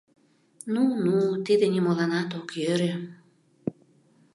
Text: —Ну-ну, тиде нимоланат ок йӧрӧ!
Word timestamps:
—Ну-ну, 0.73 1.15
тиде 1.45 1.65
нимоланат 1.73 2.29
ок 2.39 2.49
йӧрӧ! 2.61 2.91